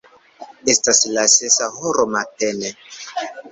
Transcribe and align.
Estas 0.73 1.01
la 1.17 1.27
sesa 1.35 1.69
horo 1.77 2.07
matene. 2.17 2.75